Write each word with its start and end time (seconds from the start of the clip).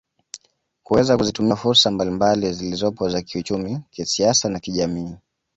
Kuweza 0.83 1.17
kuzitumia 1.17 1.55
fursa 1.55 1.91
mbalimbali 1.91 2.53
zilizopo 2.53 3.09
za 3.09 3.21
kiuchumi 3.21 3.79
kisiasa 3.91 4.49
na 4.49 4.59
kijamii 4.59 5.15